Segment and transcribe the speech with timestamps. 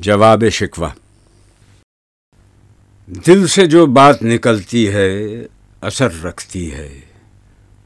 [0.00, 0.88] جواب شکوہ۔
[3.26, 5.26] دل سے جو بات نکلتی ہے،
[5.80, 7.00] اثر رکھتی ہے۔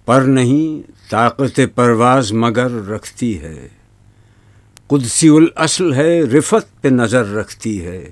[0.05, 3.69] پر نہیں، طاقت پرواز مگر رکھتی ہے۔
[4.87, 8.11] قدسی الاصل ہے، رفت پہ نظر رکھتی ہے۔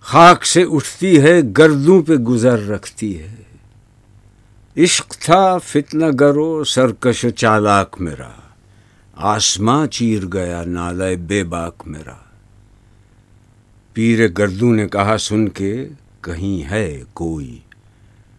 [0.00, 3.34] خاک سے اٹھتی ہے، گردوں پہ گزر رکھتی ہے۔
[4.76, 8.30] عشق تھا، فتنہ گرو، سرکش چالاک میرا۔
[9.14, 12.23] آسماں چیر گیا نالے بے باک میرا۔
[13.94, 15.88] پیر گردوں نے کہا، سن کے
[16.20, 17.58] کہیں ہے کوئی؟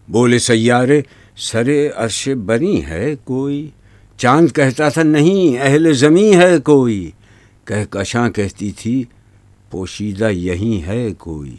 [0.10, 1.02] بولے، سیارے
[1.38, 3.70] سرے عرش بنی ہے کوئی؟
[4.18, 7.12] چاند کہتا تھا، نہیں، اہل زمیں ہے کوئی؟
[7.66, 9.04] کہہ کشاں کہتی تھی،
[9.72, 11.56] پوشیدہ یہیں ہے کوئی؟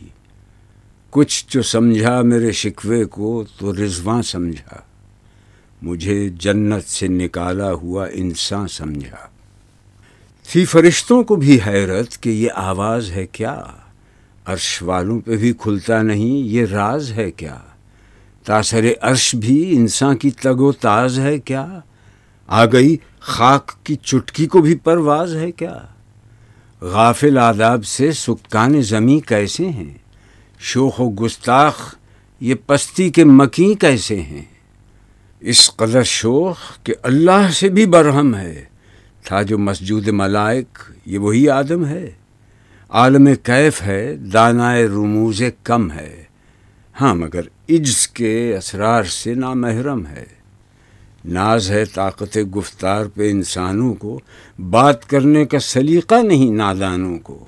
[1.10, 4.76] کچھ جو سمجھا میرے شکوے کو، تو رضواں سمجھا۔
[5.82, 9.28] مجھے جنت سے نکالا ہوا انسان سمجھا۔
[10.52, 13.62] تھی فرشتوں کو بھی حیرت کہ یہ آواز ہے کیا؟
[14.46, 17.56] عرش والوں پہ بھی کھلتا نہیں، یہ راز ہے کیا؟
[18.44, 21.80] تاثر عرش بھی انسان کی تگ و تاز ہے کیا؟
[22.46, 25.78] آ گئی خاک کی چٹکی کو بھی پرواز ہے کیا؟
[26.80, 29.94] غافل آداب سے سکان زمیں کیسے ہیں؟
[30.58, 31.94] شوخ و گستاخ،
[32.40, 34.44] یہ پستی کے مکیں کیسے ہیں؟
[35.40, 38.64] اس قدر شوخ کہ اللہ سے بھی برہم ہے،
[39.24, 42.10] تھا جو مسجود ملائک، یہ وہی آدم ہے۔
[42.90, 46.24] عالم کیف ہے، دانائے رموز کم ہے۔
[47.00, 50.24] ہاں مگر عجز کے اسرار سے نامحرم ہے۔
[51.24, 54.20] ناز ہے طاقت گفتار پہ انسانوں کو،
[54.58, 57.44] بات کرنے کا سلیقہ نہیں نادانوں کو۔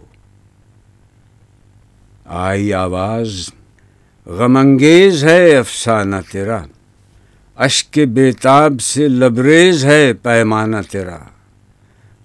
[2.27, 3.48] آئی آواز،
[4.27, 6.62] غم انگیز ہے افسانہ تیرا۔
[7.56, 11.19] اشک بےتاب سے لبریز ہے پیمانہ تیرا۔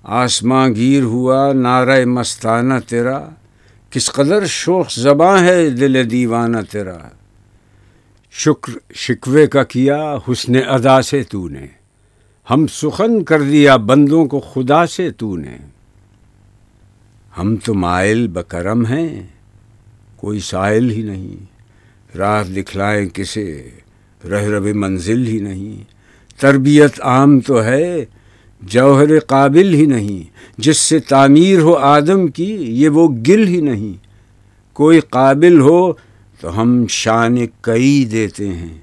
[0.03, 3.29] آسماں گیر ہوا، نعرہ مستانہ تیرا۔
[3.89, 6.97] کس قدر شوخ زباں ہے دل دیوانہ تیرا۔
[8.31, 11.67] شکر شکوے کا کیا حسن ادا سے تو نے
[12.49, 15.57] ہم سخن کر دیا بندوں کو خدا سے تو نے
[17.37, 19.27] ہم تو مائل بکرم ہیں،
[20.15, 21.45] کوئی سائل ہی نہیں۔
[22.17, 23.69] راہ دکھلائیں کسے،
[24.29, 25.83] رہ رب منزل ہی نہیں۔
[26.41, 28.05] تربیت عام تو ہے
[28.67, 33.93] جوہر قابل ہی نہیں، جس سے تعمیر ہو آدم کی، یہ وہ گل ہی نہیں۔
[34.73, 35.93] کوئی قابل ہو
[36.39, 38.77] تو ہم شان کئی دیتے ہیں۔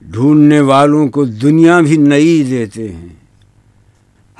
[0.00, 3.08] ڈھونڈنے والوں کو دنیا بھی نئی دیتے ہیں۔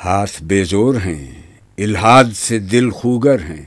[0.04, 1.42] ہاتھ بے زور ہیں،
[1.78, 3.66] الہاد سے دل خوگر ہیں۔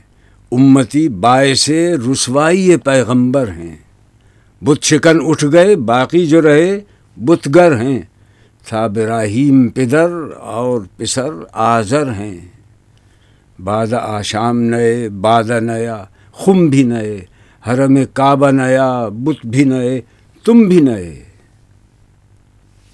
[0.51, 1.69] امتی باعث
[2.11, 3.75] رسوائی پیغمبر ہیں۔
[4.61, 6.79] بت شکن اٹھ گئے، باقی جو رہے
[7.17, 8.01] بتگر ہیں۔
[8.67, 12.37] تھا براہیم پدر اور پسر آزر ہیں۔
[13.59, 17.25] باد آشام نئے بادہ نیا، خم بھی نئے،
[17.67, 20.01] حرم کعبہ نیا، بت بھی نئے،
[20.43, 21.23] تم بھی نئے۔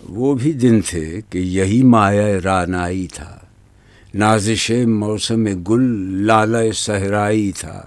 [0.09, 3.39] وہ بھی دن تھے کہ یہی مایا رانائی تھا۔
[4.13, 5.83] نازش موسم گل
[6.27, 7.83] لال صحرائی تھا۔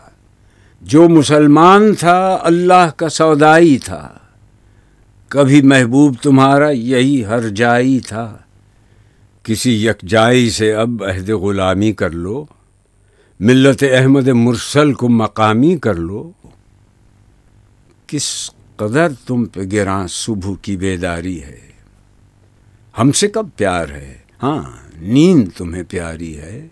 [0.81, 4.09] جو مسلمان تھا، اللہ کا سودائی تھا۔
[5.29, 8.39] کبھی محبوب تمہارا یہی ہر جائی تھا۔
[9.43, 12.45] کسی یکجائی سے اب عہد غلامی کر لو۔
[13.41, 16.33] ملت احمد مرسل کو مقامی کر لو۔
[18.07, 21.61] کس قدر تم پہ گراں صبح کی بیداری ہے۔
[22.99, 24.63] ہم سے کب پیار ہے؟ ہاں
[25.01, 26.67] نیند تمہیں پیاری ہے۔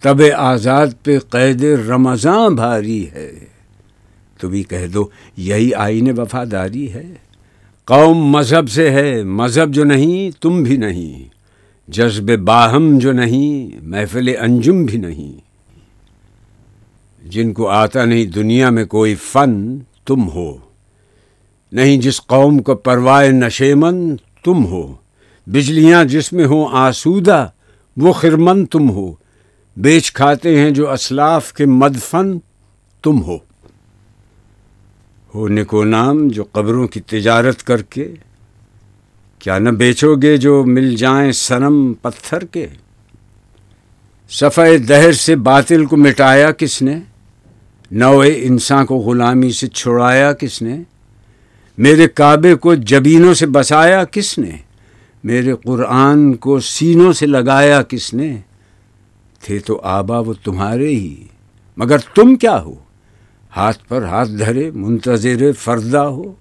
[0.00, 3.32] تب آزاد پہ قید رمضان بھاری ہے۔
[4.38, 7.14] تو بھی کہہ دو، یہی آئین وفاداری ہے۔
[7.86, 11.28] قوم مذہب سے ہے، مذہب جو نہیں، تم بھی نہیں۔
[11.88, 15.40] جذب باہم جو نہیں، محفل انجم بھی نہیں۔
[17.28, 20.56] جن کو آتا نہیں دنیا میں کوئی فن، تم ہو۔
[21.72, 24.94] نہیں جس قوم کو پروائے نشیمن تم ہو۔
[25.46, 27.48] بجلیاں جس میں ہوں آسودہ،
[27.96, 29.12] وہ خرمن تم ہو۔
[29.76, 32.38] بیچ کھاتے ہیں جو اسلاف کے مدفن،
[33.02, 33.45] تم ہو۔
[35.36, 38.14] ہو نکو نام، جو قبروں کی تجارت کر کے۔
[39.38, 42.66] کیا نہ بیچو گے جو مل جائیں سنم پتھر کے۔
[44.30, 46.98] صفحہ دہر سے باطل کو مٹایا کس نے؟
[47.90, 50.82] نوے انسان کو غلامی سے چھڑایا کس نے؟
[51.78, 54.50] میرے کعبے کو جبینوں سے بسایا کس نے؟
[55.24, 58.36] میرے قرآن کو سینوں سے لگایا کس نے؟
[59.42, 61.24] تھے تو آبا وہ تمہارے ہی،
[61.76, 62.74] مگر تم کیا ہو؟
[63.56, 66.32] ہاتھ پر ہاتھ دھرے، منتظر فردہ ہو۔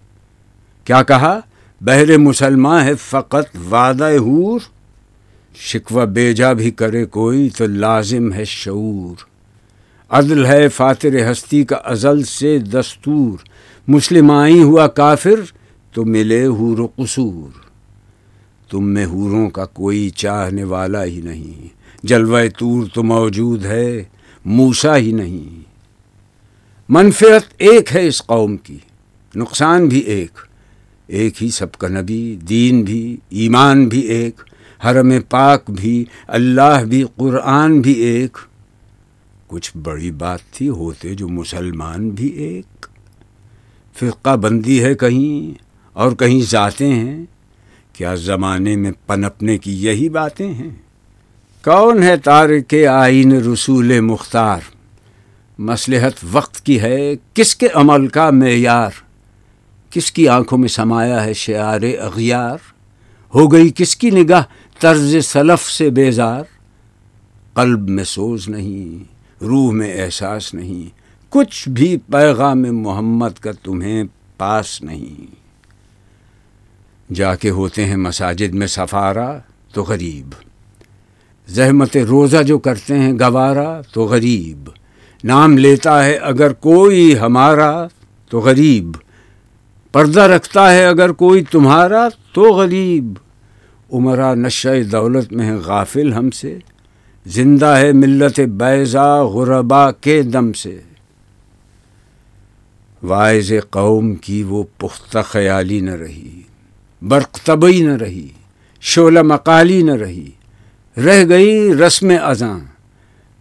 [0.83, 1.39] کیا کہا؟
[1.81, 4.59] بہر مسلمان ہے فقط وعدہ حور۔
[5.55, 9.15] شکوہ بیجا بھی کرے کوئی تو لازم ہے شعور۔
[10.09, 13.37] عدل ہے فاتر ہستی کا ازل سے دستور۔
[13.87, 15.39] مسلم آئی ہوا کافر
[15.93, 17.49] تو ملے حور و قصور۔
[18.71, 21.67] تم میں حوروں کا کوئی چاہنے والا ہی نہیں۔
[22.03, 24.03] جلوہ تور تو موجود ہے
[24.45, 25.74] موسا ہی نہیں۔
[26.89, 28.77] منفیت ایک ہے اس قوم کی،
[29.35, 30.31] نقصان بھی ایک۔
[31.07, 34.41] ایک ہی سب کا نبی، دین بھی، ایمان بھی ایک۔
[34.85, 38.37] حرم پاک بھی، اللہ بھی، قرآن بھی ایک۔
[39.47, 42.85] کچھ بڑی بات تھی، ہوتے جو مسلمان بھی ایک۔
[43.93, 47.25] فرقہ بندی ہے کہیں اور کہیں ذاتیں ہیں۔
[47.93, 50.69] کیا زمانے میں پنپنے کی یہی باتیں ہیں؟
[51.63, 54.74] کون ہے تارک آئین رسول مختار؟
[55.59, 58.89] مصلحت وقت کی ہے، کس کے عمل کا معیار؟
[59.89, 62.57] کس کی آنکھوں میں سمایا ہے شعار اغیار؟
[63.35, 64.43] ہو گئی کس کی نگاہ
[64.79, 66.43] طرز سلف سے بیزار؟
[67.53, 69.03] قلب میں سوز نہیں،
[69.43, 70.89] روح میں احساس نہیں،
[71.29, 74.03] کچھ بھی پیغام محمد کا تمہیں
[74.37, 75.35] پاس نہیں۔
[77.13, 79.37] جا کے ہوتے ہیں مساجد میں سفارا
[79.73, 80.33] تو غریب۔
[81.47, 84.69] زحمت روزہ جو کرتے ہیں گوارا تو غریب۔
[85.25, 87.87] نام لیتا ہے اگر کوئی ہمارا
[88.29, 88.91] تو غریب۔
[89.91, 93.13] پردہ رکھتا ہے اگر کوئی تمہارا تو غریب۔
[93.93, 96.57] عمرہ نشہ دولت میں ہے غافل ہم سے۔
[97.25, 100.81] زندہ ہے ملت بیضا غربا کے دم سے۔
[103.03, 106.41] وائز قوم کی وہ پختہ خیالی نہ رہی۔
[107.01, 108.27] برق طبی نہ رہی۔
[108.81, 110.29] شعلہ مقالی نہ رہی۔
[111.05, 112.59] رہ گئی رسم ازاں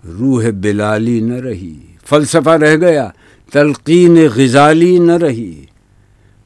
[0.04, 3.08] روح بلالی نہ رہی۔ فلسفہ رہ گیا،
[3.52, 5.64] تلقین غزالی نہ رہی۔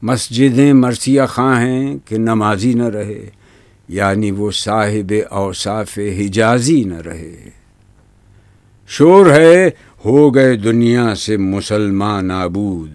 [0.01, 3.29] مسجدیں مرثیہ خاں ہیں کہ نمازی نہ رہے
[3.87, 7.49] یعنی وہ صاحب اوصاف حجازی نہ رہے۔
[8.87, 9.69] شور ہے،
[10.05, 12.91] ہو گئے دنیا سے مسلمان آبود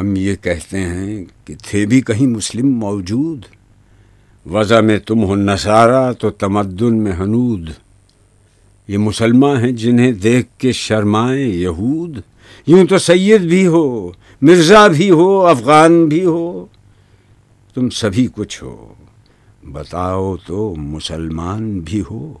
[0.00, 3.42] ہم یہ کہتے ہیں کہ تھے بھی کہیں مسلم موجود۔
[4.46, 7.70] وضع میں تم ہو نصارہ، تو تمدن میں حنود۔
[8.88, 12.18] یہ مسلمان ہیں جنہیں دیکھ کے شرمائیں یہود۔
[12.66, 14.10] یوں تو سید بھی ہو،
[14.42, 16.66] مرزا بھی ہو، افغان بھی ہو۔
[17.74, 18.94] تم سبھی کچھ ہو،
[19.64, 22.34] بتاؤ تو مسلمان بھی ہو۔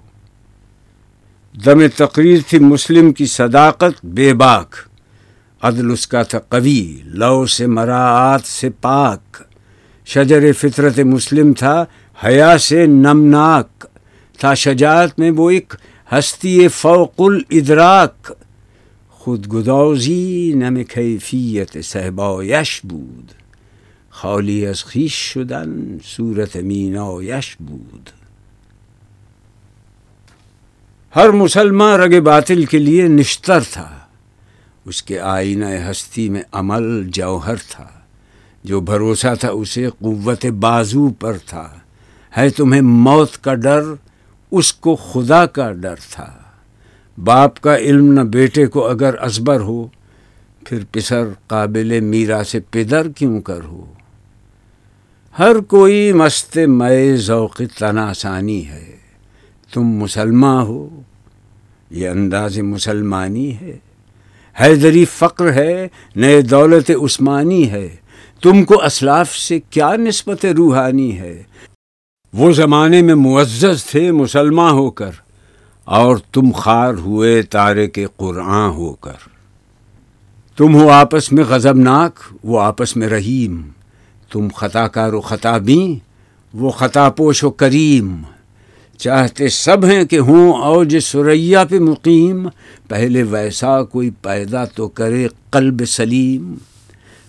[1.64, 4.74] دم تقریر تھی مسلم کی صداقت، بے باک۔
[5.62, 9.42] عدل اس کا تھا قوی، لو سے مراعات سے پاک۔
[10.06, 11.84] شجر فطرت مسلم تھا،
[12.24, 13.86] حیا سے نمناک۔
[14.38, 15.74] تھا شجاعت میں وہ ایک
[16.12, 18.32] ہستی فوق الادراک.
[19.10, 23.32] خودگدازی نم کیفیت صحبا یش بود.
[24.10, 28.10] خالی از خیش شدن صورت مینایش بود.
[31.16, 33.98] ہر مسلمان رگ باطل کے لیے نشتر تھا.
[34.84, 37.88] اس کے آئینہ ہستی میں عمل جوہر تھا.
[38.64, 41.68] جو بھروسہ تھا اسے قوت بازو پر تھا.
[42.36, 43.82] ہے تمہیں موت کا ڈر
[44.56, 46.38] اس کو خدا کا ڈر تھا۔
[47.24, 49.86] باپ کا علم نہ بیٹے کو اگر ازبر ہو،
[50.66, 53.92] پھر پسر قابل میرا سے پدر کیوں کر ہو؟
[55.38, 58.96] ہر کوئی مست مئے ذوق تناسانی ہے۔
[59.72, 61.02] تم مسلمان ہو،
[61.90, 63.78] یہ انداز مسلمانی ہے۔
[64.60, 67.96] حیدری فقر ہے، نئے دولت عثمانی ہے۔
[68.42, 71.42] تم کو اسلاف سے کیا نسبت روحانی ہے؟
[72.36, 75.10] وہ زمانے میں معزز تھے مسلمان ہو کر،
[75.84, 79.20] اور تم خار ہوئے تارے کے قرآن ہو کر۔
[80.56, 82.12] تم ہو آپس میں غضبناک،
[82.44, 83.60] وہ آپس میں رحیم۔
[84.32, 85.98] تم خطا کار و خطا بیں
[86.54, 88.22] وہ خطا پوش و کریم۔
[88.98, 92.48] چاہتے سب ہیں کہ ہوں اوج سریا پہ مقیم،
[92.88, 96.54] پہلے ویسا کوئی پیدا تو کرے قلب سلیم۔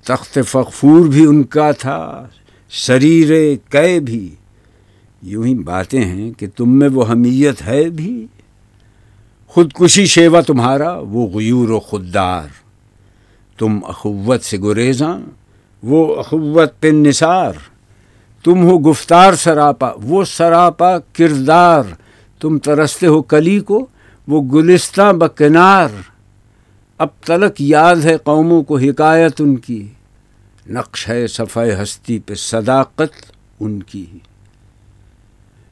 [0.05, 2.27] تخت فخفور بھی ان کا تھا
[2.69, 3.31] شریر
[3.69, 4.29] کئے بھی۔
[5.21, 8.27] یوں ہی باتیں ہیں کہ تم میں وہ حمیت ہے بھی۔
[9.47, 12.47] خودکشی شیوا تمہارا، وہ غیور و خوددار۔
[13.57, 15.19] تم اخوت سے گریزاں،
[15.83, 17.53] وہ اخوت پہ نثار۔
[18.43, 21.83] تم ہو گفتار سراپا، وہ سراپا کردار۔
[22.39, 23.87] تم ترستے ہو کلی کو،
[24.27, 25.89] وہ گلستہ بکنار۔
[26.97, 29.87] اب تلک یاد ہے قوموں کو حکایت ان کی۔
[30.69, 34.05] نقش ہے صفحہ ہستی پہ صداقت ان کی۔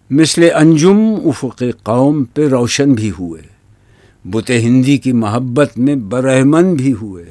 [0.10, 3.42] مثل انجم افق قوم پہ روشن بھی ہوئے۔
[4.26, 7.26] بت ہندی کی محبت میں برہمن بھی ہوئے۔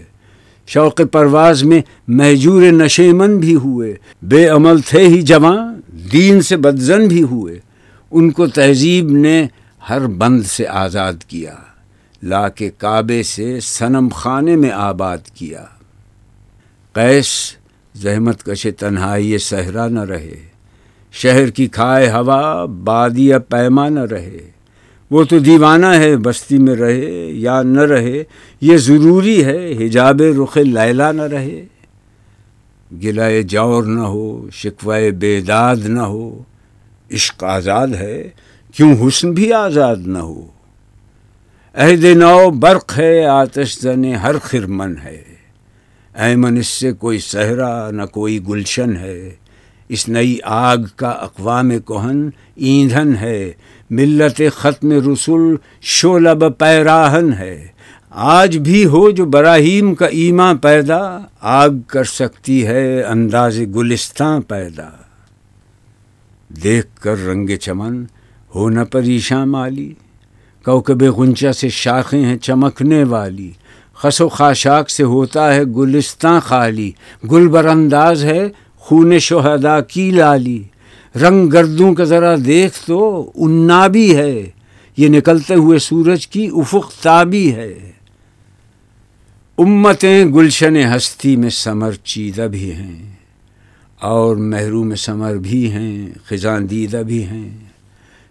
[0.67, 5.75] شوق پرواز میں محجور نشیمن بھی ہوئے۔ بے عمل تھے ہی جواں
[6.13, 7.59] دین سے بدزن بھی ہوئے۔
[8.11, 9.47] ان کو تہذیب نے
[9.89, 11.55] ہر بند سے آزاد کیا۔
[12.23, 15.65] لا کے کعبے سے صنم خانے میں آباد کیا۔
[16.93, 17.27] قیس،
[17.95, 20.52] زحمت کش تنہائی صحرا نہ رہے۔
[21.13, 24.51] شہر کی کھائے ہوا بادیا پیما نہ رہے۔
[25.11, 28.25] وہ تو دیوانہ ہے، بستی میں رہے یا نہ رہے،
[28.61, 31.65] یہ ضروری ہے، حجاب رخ لیلا نہ رہے۔
[33.03, 36.43] گلائے جور نہ ہو شکوائے بیداد نہ ہو۔
[37.13, 38.29] عشق آزاد ہے،
[38.75, 40.47] کیوں حسن بھی آزاد نہ ہو؟
[41.75, 45.23] عہد نو برق ہے، آتش زن ہر خرمن ہے۔
[46.15, 49.31] ایمن اس سے کوئی صحرا، نہ کوئی گلشن ہے۔
[49.93, 53.53] اس نئی آگ کا اقوام کوہن ایندھن ہے۔
[53.91, 57.69] ملت ختم رسول شولب پیراہن ہے۔
[58.11, 64.89] آج بھی ہو جو براہیم کا ایماں پیدا، آگ کر سکتی ہے انداز گلستان پیدا۔
[66.63, 68.05] دیکھ کر رنگ چمن،
[68.55, 69.95] ہو نہ پریشاں مالی۔
[70.65, 73.51] کوکب غنچہ سے شاخیں ہیں چمکنے والی۔
[73.95, 76.93] خس و خاشاک سے ہوتا ہے گلستان خالی۔
[77.31, 78.49] گل بر انداز ہے
[78.83, 80.63] خون شہدا کی لالی۔
[81.17, 84.51] رنگ گردوں کا ذرا دیکھ تو انا بھی ہے۔
[84.97, 87.75] یہ نکلتے ہوئے سورج کی افق تابی ہے۔
[89.59, 93.13] امتیں گلشن ہستی میں سمر چیدہ بھی ہیں۔
[94.01, 97.51] اور محروم سمر بھی ہیں خزان دیدہ بھی ہیں۔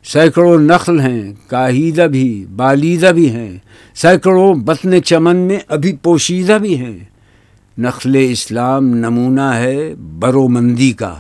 [0.04, 3.58] سینکڑوں نخل ہیں، کاہیدہ بھی، بالیدہ بھی ہیں۔
[3.96, 7.11] سینکڑوں بطن چمن میں ابھی پوشیدہ بھی ہیں۔
[7.78, 11.16] نخل اسلام نمونہ ہے برو مندی کا۔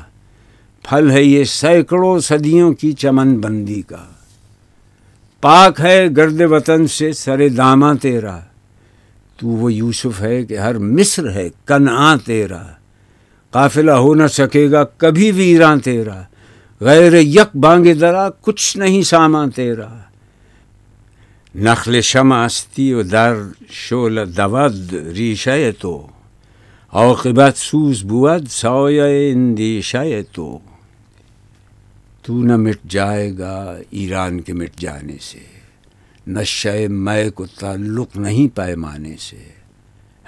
[0.84, 4.05] پھل ہے یہ سینکڑوں صدیوں کی چمن بندی کا۔
[5.41, 8.39] پاک ہے گرد وطن سے سر داماں تیرا۔
[9.38, 12.63] تو وہ یوسف ہے کہ ہر مصر ہے کنعاں تیرا۔
[13.51, 16.22] قافلہ ہو نہ سکے گا کبھی ویراں تیرا۔
[16.81, 19.88] غیر یک بانگ درا کچھ نہیں سامان تیرا۔
[21.55, 23.36] نخل شماستی و در
[23.70, 26.08] شول دود ریشہ تو۔
[26.93, 29.98] عاقبت سوز بود سایہ اندیشہ
[30.31, 30.60] تو۔
[32.21, 35.39] تو نہ مٹ جائے گا ایران کے مٹ جانے سے۔
[36.27, 39.43] نشہ میں کو تعلق نہیں پیمانے سے۔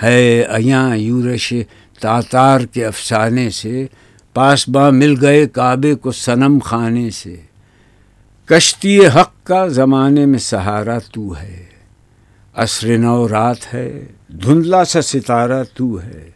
[0.04, 1.54] ہے ایاں یورش
[2.00, 3.88] تاتار کے افسانے سے۔
[4.34, 7.36] پاس با مل گئے کعبے کو صنم خانے سے۔
[8.46, 11.66] کشتی حق کا زمانے میں سہارا تو ہے۔
[12.54, 16.33] عصر نو رات ہے، دھندلا سا ستارہ تو ہے۔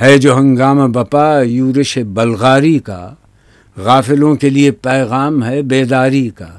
[0.00, 3.14] ہے جو ہنگامہ بپا یورش بلغاری کا،
[3.76, 6.58] غافلوں کے لیے پیغام ہے بیداری کا۔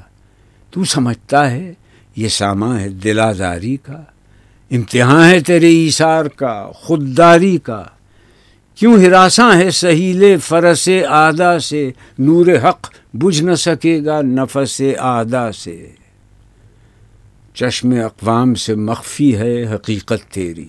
[0.72, 1.74] تو سمجھتا ہے
[2.16, 4.04] یہ ساما ہے دلازاری کا۔
[4.72, 7.84] امتحان ہے تیرے ایثار کا، خودداری کا۔
[8.76, 15.52] کیوں ہراساں ہے سہیل فرس آدا سے؟ نور حق بجھ نہ سکے گا نفس آدا
[15.52, 15.90] سے۔
[17.54, 20.68] چشم اقوام سے مخفی ہے حقیقت تیری۔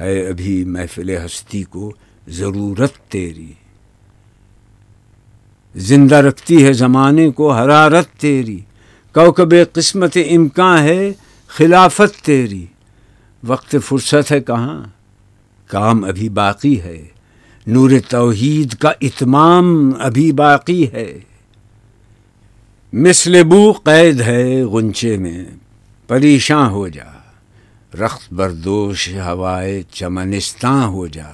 [0.00, 1.92] ہے ابھی محفل ہستی کو
[2.28, 3.52] ضرورت تیری۔
[5.76, 8.60] زندہ رکھتی ہے زمانے کو حرارت تیری۔
[9.14, 11.12] کوکب قسمت امکان ہے
[11.46, 12.66] خلافت تیری۔
[13.46, 14.84] وقت فرصت ہے کہاں؟
[15.66, 17.04] کام ابھی باقی ہے۔
[17.66, 21.18] نور توحید کا اتمام ابھی باقی ہے۔
[22.92, 25.44] مثل بو قید ہے غنچے میں،
[26.06, 27.15] پریشاں ہو جا۔
[28.00, 31.30] رخت بردوش ہوائے چمنستان ہو جا۔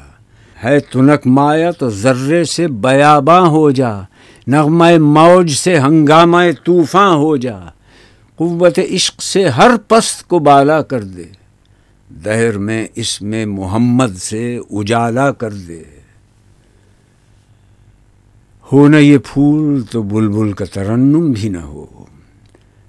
[0.64, 4.00] ہے تنک مایا تو ذرے سے بیاباں ہو جا۔
[4.46, 7.58] نغمہ موج سے ہنگامہ طوفاں ہو جا۔
[8.36, 11.24] قوت عشق سے ہر پست کو بالا کر دے۔
[12.24, 15.82] دہر میں اس میں محمد سے اجالا کر دے۔
[18.72, 21.86] ہو نہ یہ پھول تو بلبل کا ترنم بھی نہ ہو۔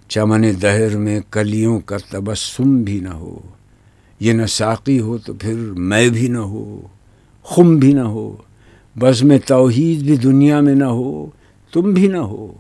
[0.09, 3.39] چمن دہر میں کلیوں کا تبسم بھی نہ ہو۔
[4.23, 6.81] یہ نہ ساقی ہو تو پھر میں بھی نہ ہو،
[7.43, 8.35] خم بھی نہ ہو
[8.99, 11.27] بز میں توحید بھی دنیا میں نہ ہو،
[11.71, 12.53] تم بھی نہ ہو۔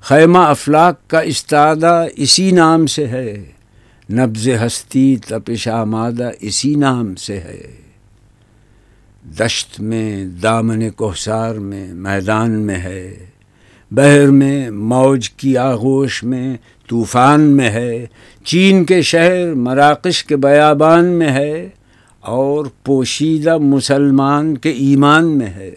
[0.00, 3.44] خیمہ افلاق کا استادہ اسی نام سے ہے
[4.12, 7.62] نبز ہستی تپش آمادہ اسی نام سے ہے۔
[9.38, 13.26] دشت میں، دامن کوہسار میں، میدان میں ہے۔
[13.94, 16.56] بحر میں، موج کی آغوش میں،
[16.88, 18.06] طوفان میں ہے،
[18.44, 21.68] چین کے شہر مراکش کے بیابان میں ہے،
[22.20, 25.74] اور پوشیدہ مسلمان کے ایمان میں ہے۔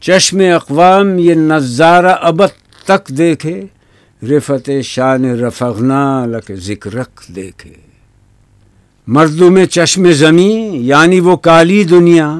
[0.00, 3.60] چشم اقوام یہ نظارہ ابد تک دیکھے،
[4.22, 7.72] رفت شان رفغنا لک ذکرک دیکھے۔
[9.06, 12.38] مردوں میں چشم زمیں یعنی وہ کالی دنیا،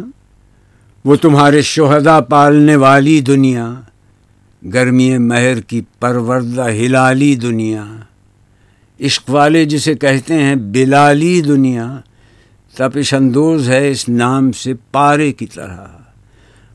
[1.05, 3.75] وہ تمہارے شہدا پالنے والی دنیا۔
[4.75, 7.85] گرمی مہر کی پروردہ ہلالی دنیا۔
[9.01, 11.97] عشق والے جسے کہتے ہیں بلالی دنیا۔
[12.77, 15.87] تپش اندوز ہے اس نام سے پارے کی طرح۔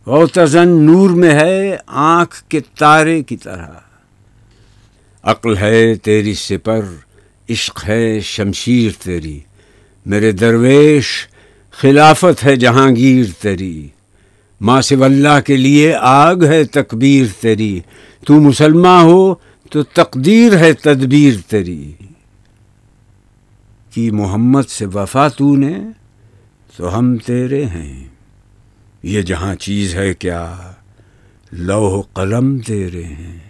[0.06, 3.68] غوتزن نور میں ہے آنکھ کے تارے کی طرح۔
[5.24, 6.82] عقل ہے تیری سپر،
[7.50, 9.40] عشق ہے شمشیر تیری۔
[10.06, 11.28] میرے درویش،
[11.72, 13.88] خلافت ہے جہانگیر تیری۔
[14.62, 17.80] ماں سے اللہ کے لیے آگ ہے تکبیر تیری۔
[18.26, 19.36] تو مسلمان ہو
[19.72, 21.92] تو تقدیر ہے تدبیر تیری۔
[23.94, 25.80] کی محمد سے وفا تو نے،
[26.78, 28.08] تو ہم تیرے ہیں۔
[29.04, 30.72] یہ جہاں چیز ہے کیا
[31.52, 33.47] لوہ قلم تیرے ہیں۔